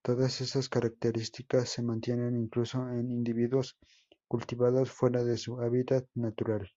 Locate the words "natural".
6.14-6.70